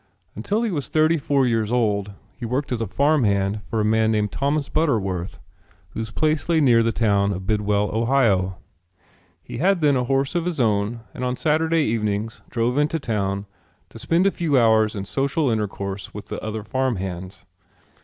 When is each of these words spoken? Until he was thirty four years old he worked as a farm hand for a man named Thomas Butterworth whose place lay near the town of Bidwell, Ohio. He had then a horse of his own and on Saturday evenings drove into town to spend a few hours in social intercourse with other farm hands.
Until 0.35 0.63
he 0.63 0.71
was 0.71 0.87
thirty 0.87 1.17
four 1.19 1.45
years 1.45 1.71
old 1.71 2.13
he 2.35 2.43
worked 2.43 2.71
as 2.71 2.81
a 2.81 2.87
farm 2.87 3.23
hand 3.23 3.61
for 3.69 3.79
a 3.79 3.85
man 3.85 4.11
named 4.11 4.31
Thomas 4.31 4.67
Butterworth 4.67 5.37
whose 5.91 6.09
place 6.09 6.49
lay 6.49 6.59
near 6.59 6.81
the 6.81 6.91
town 6.91 7.31
of 7.31 7.45
Bidwell, 7.45 7.91
Ohio. 7.93 8.57
He 9.43 9.59
had 9.59 9.79
then 9.81 9.95
a 9.95 10.05
horse 10.05 10.33
of 10.33 10.45
his 10.45 10.59
own 10.59 11.01
and 11.13 11.23
on 11.23 11.35
Saturday 11.35 11.83
evenings 11.83 12.41
drove 12.49 12.79
into 12.79 12.97
town 12.97 13.45
to 13.89 13.99
spend 13.99 14.25
a 14.25 14.31
few 14.31 14.57
hours 14.57 14.95
in 14.95 15.05
social 15.05 15.51
intercourse 15.51 16.15
with 16.15 16.33
other 16.33 16.63
farm 16.63 16.95
hands. 16.95 17.45